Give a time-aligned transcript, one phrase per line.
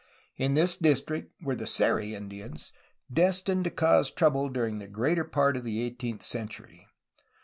[0.35, 2.73] In this district were the Seri Indians,
[3.13, 6.87] destined to cause trouble during the greater part of the eighteenth century.